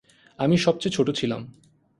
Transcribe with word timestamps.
আমি 0.39 0.55
সবচেয়ে 0.57 0.95
ছোট 0.95 1.07
ছিলাম। 1.09 1.41